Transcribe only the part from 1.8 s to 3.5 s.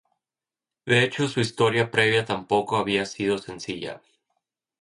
previa tampoco había sido